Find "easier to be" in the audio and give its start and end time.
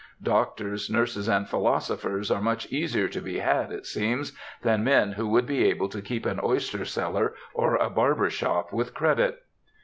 2.71-3.37